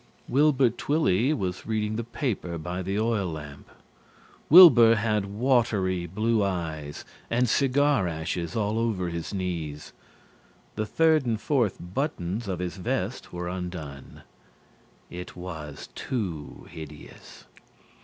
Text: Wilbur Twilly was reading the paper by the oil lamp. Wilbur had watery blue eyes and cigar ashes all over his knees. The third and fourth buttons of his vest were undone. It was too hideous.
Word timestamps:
Wilbur 0.27 0.71
Twilly 0.71 1.31
was 1.31 1.67
reading 1.67 1.95
the 1.95 2.03
paper 2.03 2.57
by 2.57 2.81
the 2.81 2.97
oil 2.99 3.27
lamp. 3.31 3.69
Wilbur 4.49 4.95
had 4.95 5.27
watery 5.27 6.07
blue 6.07 6.43
eyes 6.43 7.05
and 7.29 7.47
cigar 7.47 8.07
ashes 8.07 8.55
all 8.55 8.79
over 8.79 9.09
his 9.09 9.31
knees. 9.31 9.93
The 10.73 10.87
third 10.87 11.27
and 11.27 11.39
fourth 11.39 11.77
buttons 11.79 12.47
of 12.47 12.57
his 12.57 12.77
vest 12.77 13.31
were 13.31 13.47
undone. 13.47 14.23
It 15.11 15.35
was 15.35 15.87
too 15.93 16.65
hideous. 16.71 17.45